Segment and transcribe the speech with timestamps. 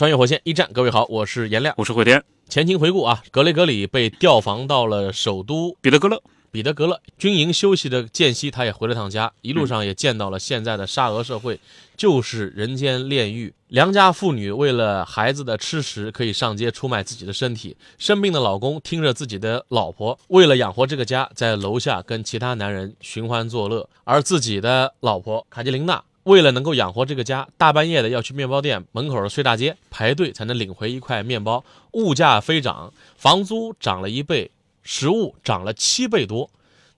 [0.00, 1.74] 穿越火线一战，各位好，我是颜亮。
[1.76, 2.24] 我是慧天。
[2.48, 11.60] 前情回顾啊，格雷格里被调防到了首都彼得格勒，彼得格勒军营休息的间隙，他也回了趟家，一路上也见到了现在的沙俄社会，
[11.98, 13.52] 就是人间炼狱。
[13.68, 26.02] 良家妇女为了孩子的吃食，可以上街出卖自己的身体；生病的老公听着自己的老婆，为了养活这个家，在楼下跟其他男人寻欢作乐，而自己的老婆卡捷琳娜。
[26.30, 31.64] 为了能够养活这个家，大半夜的要去面包店门口的碎大街排队才能领回一块面包。
[31.94, 34.48] 物价飞涨，房租涨了一倍，
[34.84, 36.48] 食物涨了七倍多。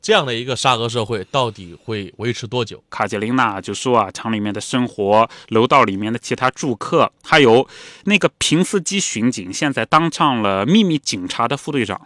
[0.03, 2.83] 这样的一个沙俄社会到底会维持多久？
[2.91, 7.65] 卡捷琳娜就说啊，厂里面的生活，楼道里面的其他住客，还有
[8.05, 12.01] 那个平斯基巡警，现在当上了秘密警察的副队长，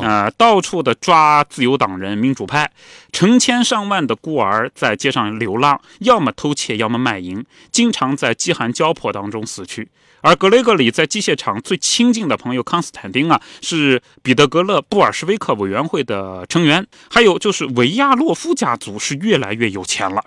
[0.00, 2.70] 呃，到处的抓自由党人、民主派，
[3.10, 9.88] 成千上万的孤儿在街上流浪，要么偷窃，要么卖淫，经常在饥寒交迫当中死去。
[10.24, 16.86] 而格雷格里在机械厂最亲近的朋友康斯坦丁啊，是彼得格勒布尔什维克委员会的成员。
[17.10, 20.22] 还有就是维亚洛夫家族是越来越有钱了。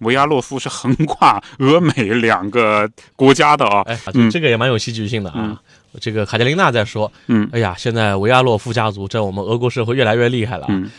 [0.00, 3.98] 维亚洛夫是横跨俄美两个国家的啊，哎，
[4.30, 5.58] 这个也蛮有戏剧性的啊。
[6.00, 10.66] 这个卡捷琳娜在说，嗯，哎呀，现在维亚洛夫家族在我们俄国社会越来越厉害了。
[10.68, 10.90] 嗯，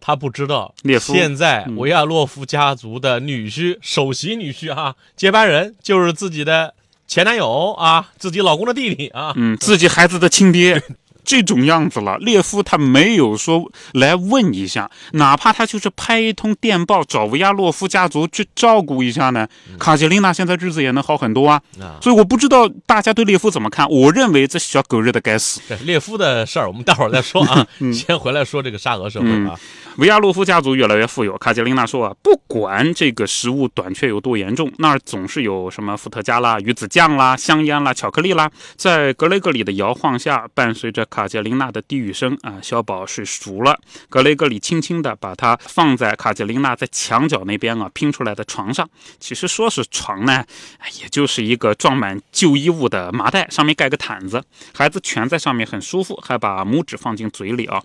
[0.00, 6.74] 他不知道，现在维亚洛夫家族的女婿、首席女婿啊，接班人就是自己的。
[7.08, 10.82] 前男友啊，自己老公的弟弟啊，嗯，自己孩子的亲爹。
[11.26, 19.48] 这种样子了，列夫他没有说来问一下，哪怕他就是拍一通电报找维亚洛夫家族去照顾一下呢？
[19.76, 21.60] 卡捷琳娜现在日子也能好很多啊。
[22.00, 23.88] 所以我不知道大家对列夫怎么看。
[23.90, 25.60] 我认为这小狗日的该死。
[25.82, 29.58] 列夫的事儿我们待会儿再说啊， 先回来说这个沙俄社会啊。
[29.96, 31.36] 维亚洛夫家族越来越富有。
[31.38, 41.04] 卡捷琳娜说啊，不管这个食物短缺有多严重，那儿总是有什么伏特加啦、鱼子酱啦、香烟啦、巧克力啦，在格雷格里的摇晃下，伴随着。
[41.16, 43.80] 卡捷琳娜的低语声啊，小宝睡熟了。
[44.10, 48.86] 格雷格里轻轻地把它放在卡捷琳娜在墙角那边啊拼出来的床上。
[49.18, 50.44] 其实说是床呢，
[51.00, 54.44] 也就是一个装满旧衣物的麻袋，上面盖个毯子。
[54.74, 57.82] 孩子蜷在上面很舒服，还把拇指放进嘴里啊。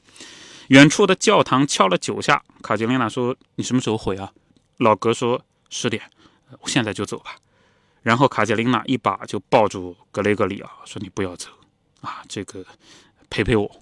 [0.67, 2.43] 远处的教堂敲了九下。
[2.61, 4.33] 卡捷琳娜说：“你什么时候回啊？”
[4.79, 6.03] 老格说：“十点，
[6.59, 7.37] 我现在就走吧。”
[8.03, 11.47] 然后卡捷琳娜一把就抱住格雷格里啊，说：“你不要走
[12.01, 12.65] 啊，这个。”
[13.31, 13.81] 陪陪我，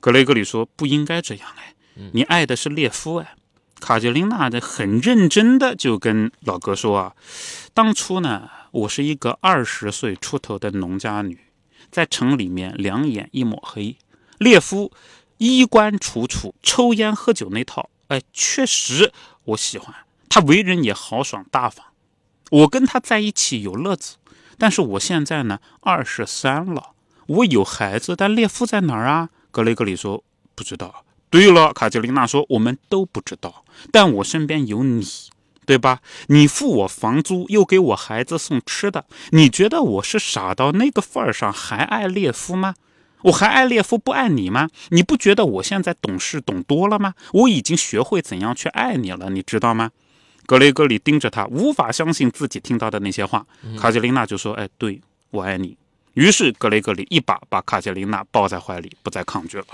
[0.00, 1.74] 格雷格里说不应该这样哎，
[2.12, 3.36] 你爱的是列夫哎。
[3.78, 7.14] 卡捷琳娜的很认真的就跟老哥说啊，
[7.72, 11.38] 当初呢，我是一个二十岁出头的农家女，
[11.90, 13.96] 在城里面两眼一抹黑。
[14.36, 14.92] 列夫
[15.38, 19.12] 衣冠楚楚，抽烟喝酒那套，哎，确实
[19.44, 19.94] 我喜欢
[20.28, 21.86] 他，为人也豪爽大方，
[22.50, 24.16] 我跟他在一起有乐子。
[24.58, 26.90] 但是我现在呢，二十三了。
[27.30, 29.28] 我有孩子，但列夫在哪儿啊？
[29.52, 30.24] 格雷格里说
[30.56, 31.04] 不知道。
[31.30, 33.64] 对了，卡捷琳娜说我们都不知道。
[33.92, 35.06] 但我身边有你，
[35.64, 36.00] 对吧？
[36.26, 39.04] 你付我房租，又给我孩子送吃的。
[39.30, 42.74] 你觉得我是傻到那个份儿上还爱列夫吗？
[43.22, 44.68] 我还爱列夫不爱你吗？
[44.88, 47.14] 你不觉得我现在懂事懂多了吗？
[47.32, 49.92] 我已经学会怎样去爱你了，你知道吗？
[50.46, 53.46] 格雷格里盯着他，无法相信自己听到的那些话。
[53.78, 55.76] 卡捷琳娜就说：“哎，对我爱你。”
[56.14, 59.66] 于是格雷格里一把把卡捷琳娜抱在怀里，不再抗拒了。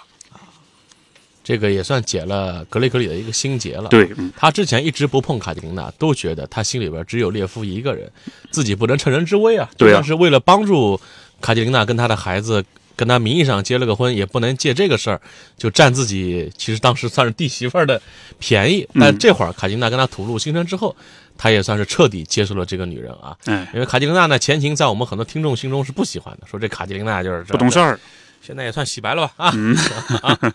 [1.42, 3.88] 这个也算解了格雷格里的一个心结了。
[3.88, 8.10] 对，他之前一直不碰卡捷琳娜，都觉得他心里边只有列夫一个人，
[8.50, 9.71] 自己不能趁人之危啊。
[9.78, 11.00] 对啊，是为了帮助
[11.41, 12.65] 卡捷琳娜跟她的孩子，
[12.97, 15.21] 跟他名义上结了个婚，也不能借这个事儿
[15.57, 18.01] 就占自己其实当时算是弟媳妇儿的
[18.39, 18.89] 便宜。
[18.95, 20.97] 但这会儿卡金娜跟他吐露心声之后。
[21.39, 28.01] 他也算是彻底接受了这个女人啊，嗯，因为卡捷琳娜呢前情在我们很多听众心中是不喜欢的，说这卡捷琳娜就是不懂事儿，
[28.41, 30.39] 现在也算洗白了吧啊，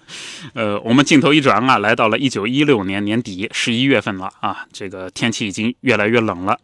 [0.56, 6.60] 呃，我们镜头一转啊，来到了一九一六年年底十一月份了啊，这个天气已经越来越冷了。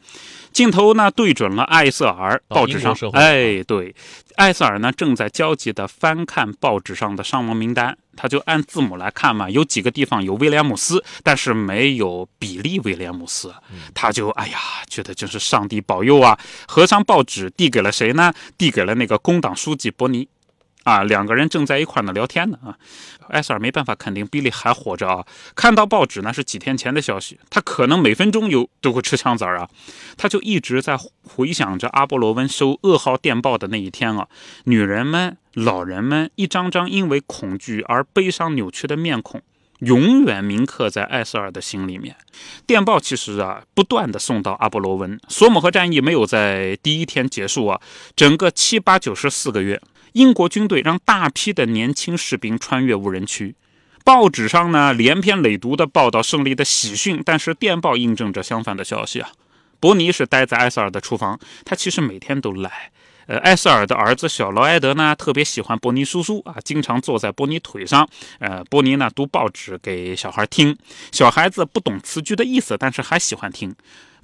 [0.58, 3.94] 镜头呢对准了艾瑟尔，哦报纸上哎，对，
[4.38, 13.54] 艾瑟尔呢正在焦急地翻看报纸上的伤亡名单，他就按字母来看嘛，有几个地方有威廉姆斯，但是没有比利威廉姆斯，
[13.94, 14.58] 他就哎呀，
[14.90, 16.36] 觉得真是上帝保佑啊！
[16.68, 18.34] 合上报纸递给了谁呢？
[18.58, 20.28] 递给了那个工党书记伯尼。
[20.88, 22.78] 啊，两个人正在一块呢聊天呢啊，
[23.28, 25.26] 艾瑟尔没办法肯定比利还活着啊。
[25.54, 29.68] 看到报纸那是几天前的消息，他可能每分钟有都会吃枪子儿啊。
[30.16, 30.98] 他就一直在
[31.28, 34.30] 回想着阿波罗温收噩耗电报的那一天啊，
[34.64, 39.42] 女人们、老人们一张张因为恐惧而悲伤扭曲的面孔，
[39.80, 42.16] 永远铭刻在艾瑟尔的心里面。
[42.66, 45.20] 电报其实啊，不断的送到阿波罗温。
[45.28, 47.82] 索姆河战役没有在第一天结束啊，
[48.16, 49.82] 整个七八九十四个月，
[50.14, 53.56] 英国军队让大批的年轻士兵穿越无人区。
[54.04, 59.30] 报纸上呢连篇累牍的报道胜利的喜讯，但是电报印证着相反的消息啊。
[59.80, 62.92] 伯尼是待在艾塞尔的厨房，他其实每天都来。
[63.28, 68.08] 呃，艾塞尔的儿子小劳埃德呢，特别喜欢伯尼叔叔啊，经常坐在伯尼腿上。
[68.40, 70.78] 呃，伯尼呢读报纸给小孩听，
[71.12, 73.76] 小孩子不懂词句的意思，但是还喜欢听。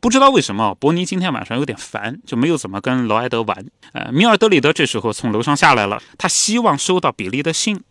[0.03, 3.65] 不知道为什么，伯尼今天晚上有点烦，就没有怎么跟劳埃德玩。
[3.93, 7.81] 呃，米尔德里德这时候从楼上下来了，他希望收到比利的信，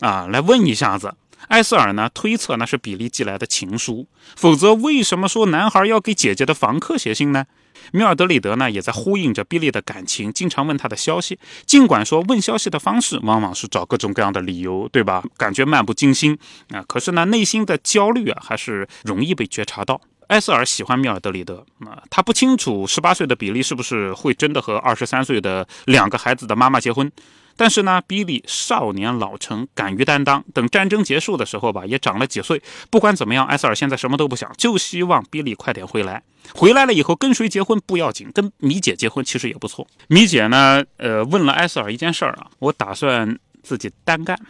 [0.00, 1.14] 啊，来问一下子。
[1.48, 7.46] 艾瑟尔呢推测那是比利寄来的情书，否则为什么说男孩要给姐姐的房客写信呢？
[7.92, 11.38] 米尔德里德呢也在呼应着比利的感情，经常问他的消息。
[11.64, 15.24] 尽管说问消息的方式往往是找各种各样的理由，对吧？
[15.38, 19.98] 感觉漫不经心啊，可是呢内心的焦虑啊还是容易被觉察到。
[20.32, 27.12] 埃塞尔喜欢米尔德里德啊，他不清楚十八岁的比利是不是会真的和二十三岁的两个孩子的妈妈结婚。
[27.54, 30.42] 但是呢，比利少年老成，敢于担当。
[30.54, 32.62] 等战争结束的时候吧，也长了几岁。
[32.88, 36.22] 不管怎么样，埃塞尔现在什么都不想，就希望比利快点回来。
[36.54, 39.86] 回来了以后，跟谁结婚不要紧，跟米姐结婚其实也不错。
[40.08, 44.40] 米姐呢，呃，问了埃塞尔一件事儿啊，我打算自己单干，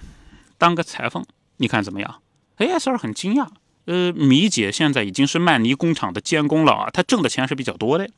[0.56, 1.26] 当个裁缝，
[1.56, 2.22] 你看怎么样？
[2.58, 3.48] 哎，艾塞尔很惊讶。
[3.84, 8.08] 呃，米姐现在已经是曼尼工厂的监工了啊，她挣的钱是比较多的。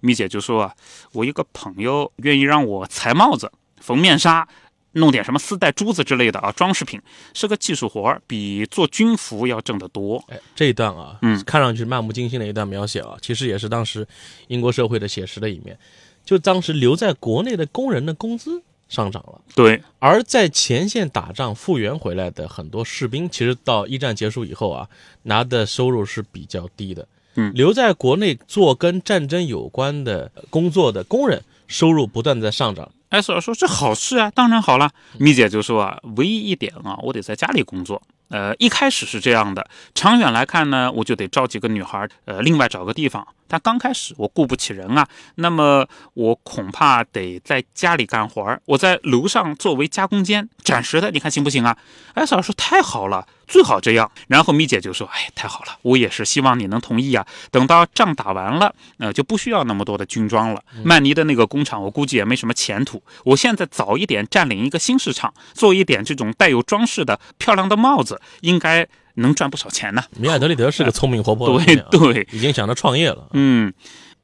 [0.00, 0.74] 米姐就说啊，
[1.12, 3.50] 我一个朋友愿意让我裁帽子。
[3.80, 4.48] 缝面纱，
[4.92, 7.00] 弄点什么丝带、珠子之类的啊，装饰品
[7.34, 10.24] 是个技术活儿，比做军服要挣得多。
[10.28, 14.06] 哎，这一段啊，嗯看上去漫不经心的一段描写啊，其实也是当时
[14.48, 15.78] 英国社会的写实的一面。
[16.24, 18.62] 就当时留在国内的工人的工资
[18.94, 24.88] 上涨了，对，而在前线打仗复员回来的很多士兵，其实到一战结束以后啊，
[25.24, 27.06] 拿的收入是比较低的。
[27.36, 32.88] 嗯留在国内做跟战争有关的工作的工人，收入不断在上涨。
[33.08, 38.00] 艾索尔说：“这好事啊，当然好了。”米姐就说：“啊，唯一一点啊，我得在家里工作。
[38.28, 43.26] 呃，一开始是这样的，长远来看呢，我就得招几个女孩，呃，另外找个地方。
[43.46, 45.06] 但刚开始我雇不起人啊，
[45.36, 51.76] 那么我恐怕得在家里干活儿，我在楼上作为加工间，暂时的，你看行不行啊？”
[52.14, 57.26] 艾嫂说：“太好了，最好这样。”然后米姐就说：“哎，太好了，我也是希望你能同意啊。
[57.50, 60.62] 等到仗打完了，呃，就不需要那么多的军装了。
[60.82, 63.02] 曼尼的那个工厂，我估计也没什么前途。
[63.24, 70.02] 我现在早一点占领一个新市场，做一点这种带有装饰的漂亮的帽子，应该能赚不少钱呢。
[70.18, 73.28] 米尔德里德是个聪明活泼的姑对对，已经想着创业了。
[73.32, 73.72] 嗯，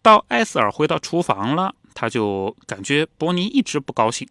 [0.02, 4.26] 到艾斯尔回到厨房了，他就感觉伯尼一直不高兴。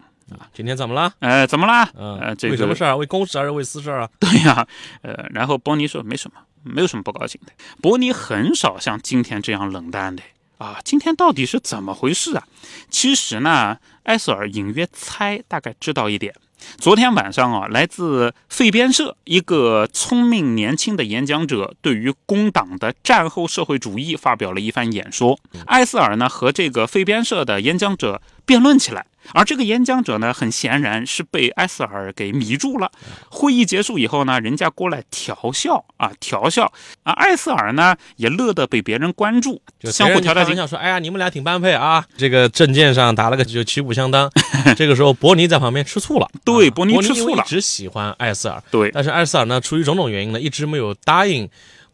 [0.53, 1.11] 今天怎么了？
[1.19, 1.89] 呃，怎么啦？
[1.95, 2.95] 嗯、呃，这个为什么事儿啊？
[2.95, 4.09] 为公事还是为私事儿啊？
[4.19, 4.67] 对呀、
[5.01, 7.53] 呃，然后伯尼说没什么，没有什么不高兴的。
[7.81, 10.23] 伯尼很少像今天这样冷淡的
[10.57, 12.43] 啊，今天到底是怎么回事啊？
[12.89, 16.33] 其实呢，艾瑟尔隐约猜，大概知道一点。
[16.77, 25.39] 昨天晚上啊，来自费边社一个聪明年轻的演讲者，对于工党的战后社会主义发表了一番演说。
[25.67, 32.89] 艾斯尔呢和这个费边社的演讲者辩论起来，而这个演讲者呢，很显然是被艾瑟尔给迷住了。
[33.29, 36.65] 会议结束以后呢，人家过来调笑啊，调笑
[37.03, 44.27] 啊，艾瑟尔呢也乐得被别人关注，就相互调调笑说：“哎呀，你们俩挺般配啊！”这个证件上打了个就旗鼓相当。
[44.75, 46.25] 这个时候，伯尼在旁边吃醋了。
[46.25, 51.47] 啊对伯尼吃醋了一直喜欢艾瑟尔，对但是艾瑟尔呢，出于种种原因呢，一直没有答应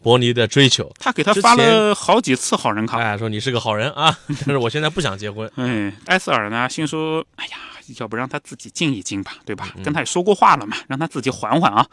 [0.05, 0.87] 伯尼的追求。
[0.99, 2.99] 他给他发了好几次好人卡。
[3.01, 5.51] 哎，说你是个好人啊， 但是我现在不想结婚。
[5.55, 7.57] 哎，埃塞尔呢，心说：“哎呀，
[7.97, 9.73] 要不让他自己静一静吧，对吧？
[9.83, 11.87] 跟他也说过话了嘛，让他自己缓缓啊。”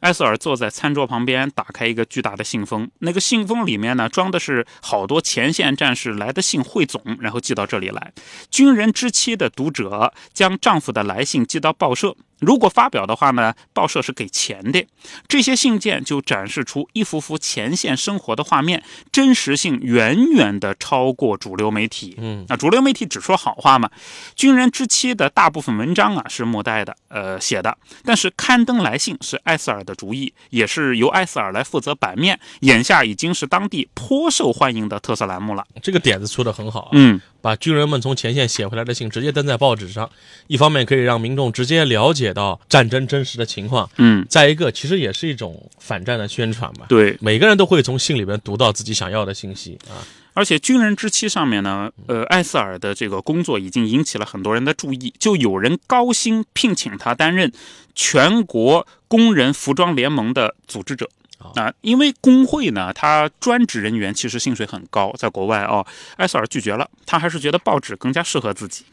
[0.00, 2.90] 埃塞尔坐在餐桌旁边，打开一个巨大的信封。
[3.00, 8.12] 那个信封里面呢，装的是好多前线战士来的信汇总，然后寄到这里来。
[8.50, 14.86] 军人之妻的读者将丈夫的来信寄到报社，如果发表的话呢，报社是给钱的。
[15.26, 22.14] 这些信件就展示出一幅幅前线生活的画面，真实性远远的超过主流媒体。
[22.18, 23.90] 嗯，那主流媒体只说好话嘛。
[24.34, 32.38] 军人之妻的大部分文章啊是莫代的，呃写的，但是刊登来信是艾斯尔的主意，也是由艾斯尔来负责版面。
[32.60, 35.66] 眼下已经是当地颇受欢迎的特色栏目了。
[35.82, 36.88] 这个点子出的很好啊。
[36.92, 40.10] 嗯，把军人们从前线写回来的信直接登在报纸上，
[40.46, 46.86] 一方面可以让民众直接了解到战争真实的情况，嗯，再一个其实也是一种反战的宣传嘛。
[46.88, 47.16] 对。
[47.20, 50.02] 每个人都会从信里边读到自己想要的信息啊。
[50.34, 57.52] 而且军人之妻上面呢，呃，艾塞尔的这个工作已经引起了很多人的注意，就有人高薪聘请他担任
[57.94, 61.08] 全国工人服装联盟的组织者。
[61.38, 68.84] 啊，因为工会呢，他专职人员其实薪水很高，在国外哦，埃塞尔拒绝了，他还是觉得报纸更加适合自己。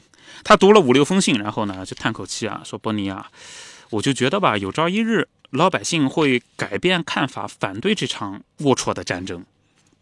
[0.43, 3.29] 他读了五六封信，然后呢，就叹口气啊，说：“波尼啊，
[3.89, 9.43] 我就觉得吧，有朝一日老百姓会改变看法，反对这场龌龊的战争。”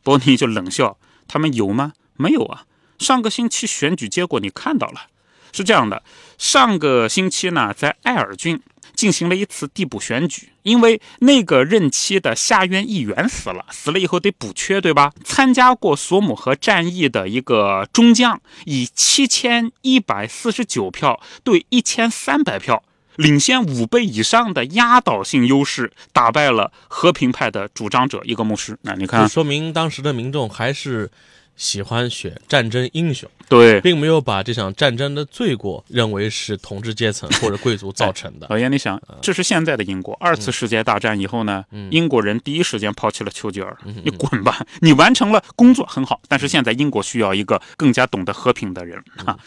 [0.04, 0.98] 波尼就冷笑
[1.28, 1.94] ：“他们有吗？
[2.16, 2.66] 没有啊！
[3.00, 5.08] 上个星期选举结果你看到了，
[5.54, 6.04] 是这样的，
[6.38, 8.60] 上个星期呢，在艾尔郡。”
[8.96, 15.12] 进行了一次递补选举，因为那个任期的下院议员死了，死了以后得补缺，对吧？
[15.26, 22.84] 参加过索姆河战役的一个中将，以七千一百四十九票对一千三百票，
[23.16, 28.78] 领先五倍以上的压倒性优势，打败了和平派的主张者一个牧师。
[28.84, 31.10] 那你看，说明当时的民众还是。
[31.56, 38.48] 喜欢选战争英雄，对，并没有把这场战争的罪过认为是统治阶层或者贵族造成的。
[38.50, 40.16] 老严，你想，这是现在的英国。
[40.16, 44.66] 二次世界大战以后呢，英国人第一时间抛弃了丘吉尔，你滚吧！
[44.82, 49.38] 你完成了工作很好，但是现在英国需要一个更加懂得和平的人啊。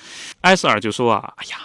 [0.42, 1.56] 埃塞尔就说啊，哎呀，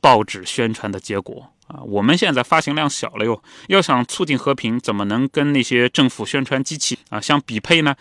[0.00, 7.94] 报纸宣传的结果啊，我们现在发行量小了哟，要想促进和平，怎么能跟那些政府宣传机器啊相匹配呢？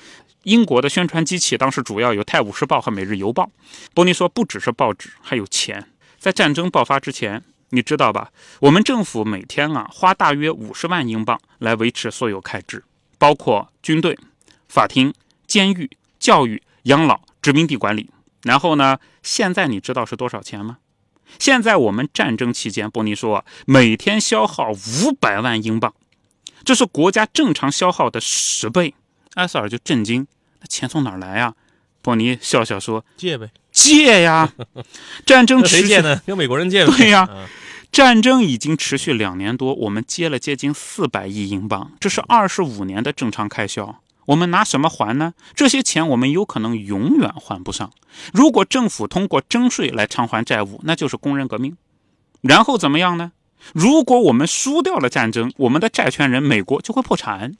[0.43, 3.43] 英国的宣传机器当时主要有《泰晤士报》和《每日邮报》。
[3.93, 5.89] 波尼说，不只是报纸，还有钱。
[6.19, 8.31] 在战争爆发之前，你知道吧？
[8.61, 12.83] 我们政府每天啊花大约五十万英镑来维持所有开支，
[13.17, 14.17] 包括军队、
[14.67, 15.13] 法庭、
[15.47, 18.09] 监狱、教育、养老、殖民地管理。
[18.43, 20.77] 然后呢，现在你知道是多少钱吗？
[21.39, 25.93] 现在我们战争期间，波尼说每天消耗五百万英镑，
[26.65, 28.93] 这是国家正常消耗的十倍。
[29.35, 30.27] 埃塞尔就震惊，
[30.59, 31.53] 那钱从哪儿来呀？
[32.01, 34.51] 波尼笑笑说：“借呗，借呀！
[35.25, 36.21] 战争持续呢？
[36.25, 36.83] 跟美国人借？
[36.97, 37.29] 对呀，
[37.93, 44.01] 战争已经持续两年多，我们借了接近四百亿英镑，这是二十五年的正常开销。
[44.25, 45.33] 我们拿什么还呢？
[45.55, 47.89] 这些钱我们有可能永远还不上。
[48.33, 51.77] 如果政府通过征税来偿还债务，那就是工人革命。
[52.41, 53.31] 然后怎么样呢？
[53.73, 57.55] 如果我们输掉了战争，我们的债权人美国就会破产。”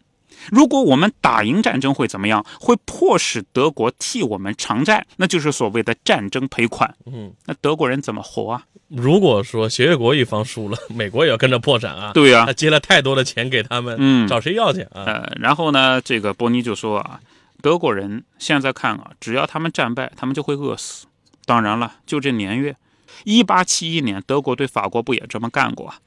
[0.52, 2.46] 如果我们打赢战争会怎么样？
[2.60, 6.94] 会迫使德国替我们偿债，那就是所谓的战争赔款。
[7.06, 8.64] 嗯，那德国人怎么活啊？
[8.90, 12.12] 如果说协约国一方输了，美国也要跟着破产啊？
[12.14, 15.04] 对呀，他借了太多的钱给他们，嗯，找谁要去啊？
[15.06, 17.20] 呃，然后呢，这个波尼就说啊，
[17.62, 21.08] 德国人现在看啊，只要他们战败，他们就会饿死。
[21.46, 22.76] 当然了，就这年月，
[23.24, 26.00] 一八七一年，德国对法国不也这么干过啊？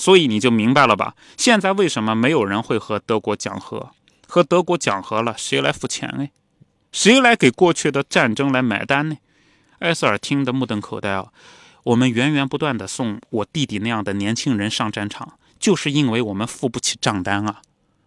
[0.00, 1.14] 所以你就明白了吧？
[1.36, 3.90] 现在为什么没有人会和德国讲和？
[4.26, 6.26] 和德国讲和了，谁来付钱呢？
[6.90, 9.18] 谁来给过去的战争来买单呢？
[9.80, 11.26] 埃塞尔听得目瞪口呆啊！
[11.82, 17.60] 我们源源不断的送我弟弟那样的年轻人上战场，就是因为我们付不起账单啊！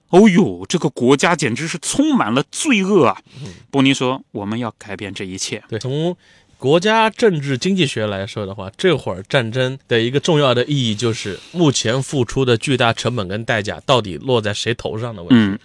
[0.09, 3.21] 哦呦，这个国家简直是充满了罪恶啊！
[3.69, 6.17] 波尼说：“我们要改变这一切。”对，从。
[6.63, 15.62] 国家政治经济学来说的话，这会儿战争的一个重要的意义就是目前付出的巨大成本跟代价到底落在谁头上的问题。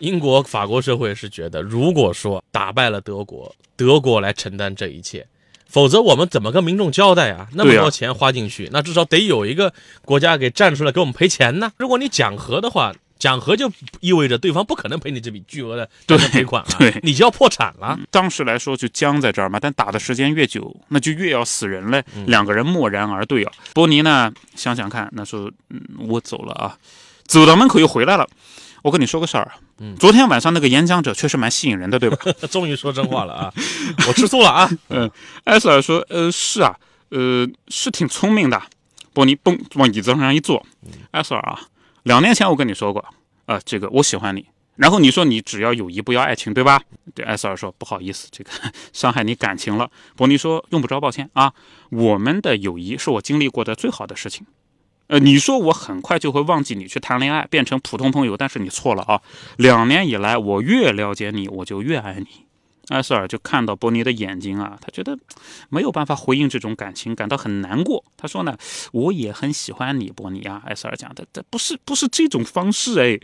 [0.00, 5.26] 英国、法国社会是觉得，如果说打败了德国，德国来承担这一切，
[5.66, 7.48] 否则我们怎么跟民众交代啊？
[7.54, 9.72] 那么多钱花进去，那至少得有一个
[10.04, 11.72] 国家给站出来给我们赔钱呢。
[11.78, 12.92] 如果你讲和的话。
[13.22, 15.88] 讲和就意味着对方不可能赔你这笔巨额的
[16.32, 17.96] 赔款了，对，你就要破产了。
[18.10, 22.04] 当时来说就僵在这儿嘛，但打的时间越久，那就越要死人嘞。
[22.26, 23.52] 两个人默然而对啊。
[23.74, 26.76] 波尼呢，想想看，那说，嗯，我走了啊，
[27.28, 28.28] 走到门口又回来了。
[28.82, 32.18] 我跟你说个事儿，嗯，昨天晚上那个演讲者确实蛮吸引人的，对吧？
[32.50, 33.52] 终于说真话了啊，
[34.08, 34.68] 我吃醋了啊。
[34.90, 35.08] 嗯，
[35.44, 36.74] 埃塞尔说，呃，是啊，
[37.10, 38.60] 呃，是挺聪明的。
[39.12, 40.66] 波尼蹦往椅子上一坐，
[41.12, 41.60] 埃塞尔啊。
[42.04, 43.04] 两年前我跟你说过，
[43.46, 46.82] 啊，这个我喜欢你，然后你说你只要友谊不要爱情，对吧？
[47.14, 48.50] 对，埃塞尔说不好意思，这个
[48.92, 49.90] 伤害你感情了。
[50.16, 51.52] 伯尼说用不着抱歉啊，
[51.90, 54.46] 我们的友谊是我经历过的最好的事情。
[55.08, 59.20] 呃，你说我很快就会忘记你去谈恋爱，变成普通朋友，但是你错了啊！
[59.58, 62.46] 两年以来，我越了解你，我就越爱你。
[62.88, 65.16] 埃塞尔就看到伯尼的眼睛啊，他觉得
[65.68, 68.04] 没有办法回应这种感情，感到很难过。
[68.16, 68.56] 他说呢，
[68.92, 70.62] 我也很喜欢你，伯尼啊。
[70.66, 73.20] 埃塞尔讲的，这不是不是这种方式哎。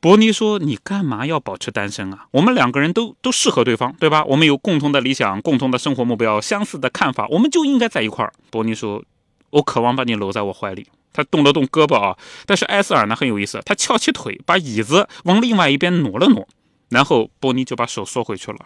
[0.00, 2.26] 伯尼说，你干嘛要保持单身啊？
[2.32, 4.24] 我们两个人都都适合对方，对吧？
[4.24, 8.32] 我们有共同的理想，共同的生活目标，相似的看法，我们就应该在一块儿。
[8.50, 9.04] 伯尼说，
[9.50, 10.86] 我渴望把你搂在我怀里。
[11.12, 12.16] 他动了动胳膊啊，
[12.46, 16.48] 但是埃塞尔呢很有意思，他翘起腿，把椅子往另外一边挪了挪，
[16.92, 18.58] 然后波尼就把手缩回去了，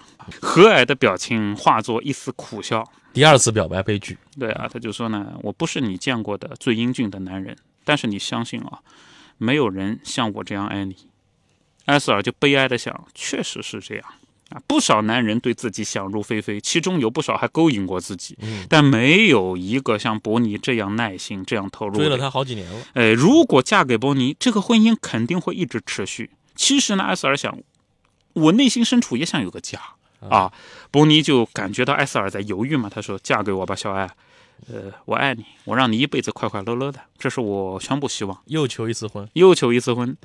[0.42, 2.84] 和蔼的表情化作一丝苦笑。
[3.12, 8.80] 第二次表白悲剧，对啊，他就说呢，我不是你见过的最英俊的男人，但是你相信啊，
[9.38, 10.96] 没有人像我这样爱你。
[11.84, 14.04] 埃塞尔就悲哀的想，确实是这样。
[14.50, 18.36] 啊，不少男人对自己想入非非，其中有不少还勾引过自己，
[18.68, 21.94] 但没有一个像伯尼这样耐心、这样投入。
[21.94, 22.80] 追了他好几年了。
[22.94, 26.30] 哎，如果嫁给伯尼，这个婚姻肯定会一直持续。
[26.54, 27.58] 其实呢，埃塞尔想，
[28.36, 29.80] 我内心深处也想有个家
[30.28, 30.52] 啊。
[30.90, 34.08] 伯尼就感觉到埃塞尔在犹豫嘛，他说：“嫁给我吧，小艾。”
[34.72, 38.36] 呃，我爱你，我让你一辈子快快乐乐的，这是我全部希望。
[38.46, 40.16] 又求一次婚，又求一次婚。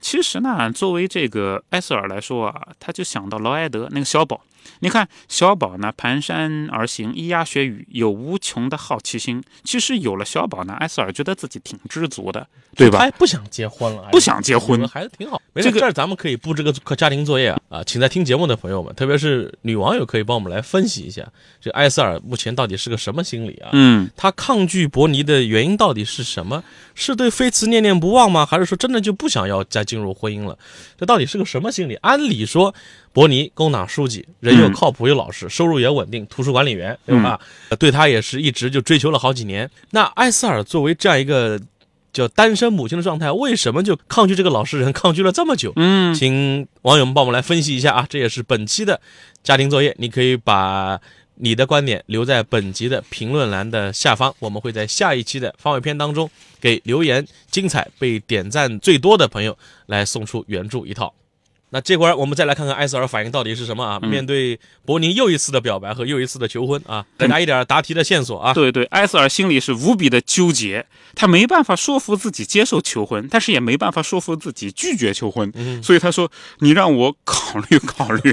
[0.00, 4.42] 其实呢，作为这个埃塞尔来说啊，他就想到劳埃德那个小宝。
[4.80, 9.42] 你看小宝呢，蹒跚而行，咿呀学语，有无穷的好奇心。
[9.62, 12.98] 其实有了小宝呢，埃塞尔觉得自己挺知足的，对吧？
[12.98, 15.40] 他不想结婚了，不想结婚，孩子挺好。
[15.54, 21.26] 这个这儿咱们可以布置个家庭作业啊啊，请在听节目的朋友们，特别是女网友，可以帮我们来分析一下，
[21.60, 23.70] 这埃塞尔目前到底是个什么心理啊？
[23.76, 26.64] 嗯，他抗拒伯尼的原因到底是什么？
[26.94, 28.46] 是对菲茨念念不忘吗？
[28.46, 30.58] 还是说真的就不想要再进入婚姻了？
[30.98, 31.94] 这到底是个什么心理？
[31.96, 32.74] 按理说。
[33.12, 37.40] 伯尼，工党书记，人又靠谱又老实，收入也稳定，图书管理员，对吧？
[37.78, 39.70] 对他也是一直就追求了好几年。
[39.92, 41.58] 那艾斯尔作为这样一个
[42.12, 45.72] 叫单身母亲的状态，为什么就抗拒这个老实人，抗拒了这么久？
[45.76, 48.06] 嗯，请网友们帮我们来分析一下啊！
[48.06, 49.00] 这也是本期的
[49.42, 51.00] 家庭作业，你可以把
[51.36, 61.14] 你的观点留在本集的评论栏的下方，我们会在下一期的番外篇当中给留言精彩、被点赞最多的朋友来送出原著一套。
[61.70, 63.98] 那这会儿我们再来看看埃塞尔反应到底是什么啊？
[63.98, 68.54] 面对伯尼又一次的表白和又一次的求婚啊，再拿一点答题的线索啊。
[68.54, 75.52] 对对，埃塞尔心里是无比的纠结，他没办法说服自己接受求婚，但是也没办法说服自己拒绝求婚，
[75.82, 78.32] 所以他说：“你让我考虑考虑。”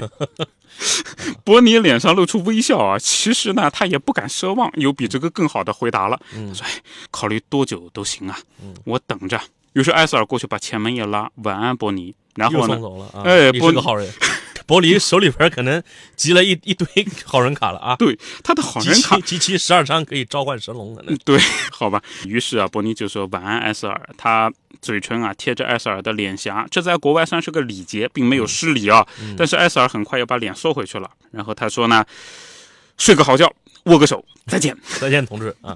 [1.43, 6.19] 伯尼脸上露出微笑啊，其实呢，他也不敢奢望有比这个更好的回答了。
[6.31, 6.65] 他说
[7.09, 8.37] ：“考虑多久都行啊，
[8.85, 9.41] 我等着。”
[9.73, 13.09] 于是埃塞尔过去把前门一拉：“晚安，伯尼。”然后呢？
[13.23, 14.09] 哎，你是个好人。
[14.65, 15.83] 伯尼手里边可能
[16.15, 16.87] 集了一一堆
[17.25, 17.97] 好人卡了啊！
[17.97, 21.03] 对，他的好人卡集齐十二张可以召唤神龙的。
[21.25, 21.37] 对，
[21.69, 22.01] 好吧。
[22.25, 24.09] 于是啊，伯尼就说晚安，艾斯尔。
[24.17, 24.49] 他
[24.81, 29.05] 嘴唇啊贴着艾斯尔的脸颊，这在国外算是个礼节，并没有失礼啊。
[29.37, 31.11] 但是艾斯尔很快又把脸缩回去了。
[31.31, 32.05] 然后他说呢
[32.97, 35.75] ：“睡个好觉，握个手，再见，再见，同志啊。”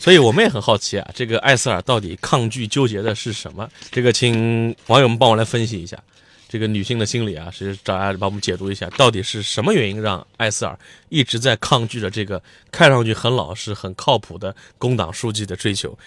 [0.00, 3.68] 所以我们也很好奇啊，这个艾斯尔到底抗拒纠结的是什么？
[3.92, 6.02] 这个请网友们帮我来分析一下，
[6.48, 10.76] 这个女性的心理啊，是找大家帮我们解读一下，到底是什么原因让艾斯尔
[11.10, 15.98] 一直在抗拒着这个看上去很老实、很靠谱的工党书记的追求？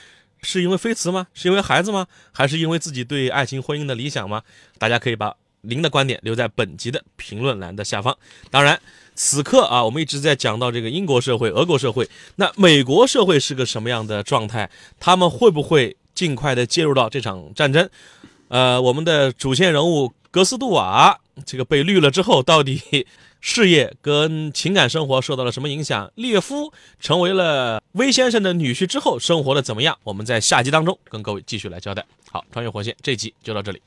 [0.41, 1.27] 是因为菲茨吗？
[1.35, 2.07] 是因为孩子吗？
[2.31, 4.41] 还是因为自己对爱情婚姻的理想吗？
[4.79, 8.17] 大家可以把您的观点留在本集的评论栏的下方。
[8.49, 8.81] 当然。
[9.15, 14.69] 此刻啊，我们一直在讲到这个英国社会、俄国社会，那美国社会是个什么样的状态？
[14.99, 17.89] 他们会不会尽快的介入到这场战争？
[18.47, 23.07] 呃，我们的主线人物格斯杜瓦这个被绿了之后，到底
[23.39, 26.11] 事业跟情感生活受到了什么影响？
[26.15, 29.97] 列夫成为了威先生的女婿之后，生活的怎么样？
[30.03, 32.05] 我们在下集当中跟各位继续来交代。
[32.31, 33.81] 好，穿越火线这集就到这里。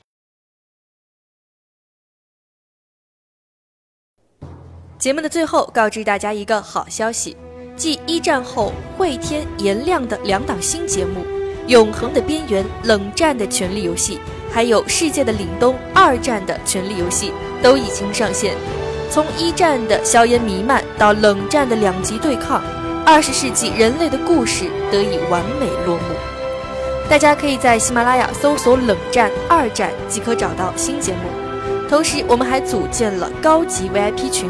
[5.07, 7.37] 节目的最后，告知大家一个好消息：
[7.77, 11.21] 继一战后会天颜亮的两档新节目
[11.67, 14.15] 《永恒的边缘》《冷战的权力游戏》，
[14.53, 17.31] 还有《世界的凛冬》二战的权力游戏
[17.63, 18.53] 都已经上线。
[19.09, 22.61] 从一战的硝烟弥漫到冷战的两极对抗，
[23.05, 26.03] 二十世纪人类的故事得以完美落幕。
[27.09, 31.29] 大家可以在喜马拉雅搜索“冷战二战”即可找到新节目。
[31.89, 34.49] 同时，我们还组建了高级 VIP 群。